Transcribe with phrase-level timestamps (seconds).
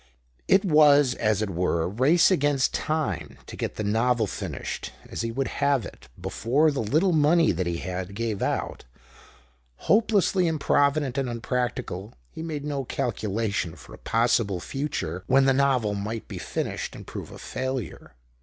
[0.47, 5.21] It was, as it were, a race against time, to get the novel finished as
[5.21, 8.85] he would have it before the little money that he had gave out.
[9.75, 15.53] Hope lessly improvident and unpractical, he made no calculation for a possible future when the
[15.53, 18.15] novel might be finished and prove a failure.